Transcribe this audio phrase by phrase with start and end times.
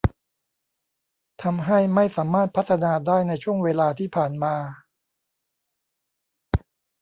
[1.43, 4.55] ทำให้ไม่สามารถพัฒนาได้ในช่วงเวลาที่ผ่านมา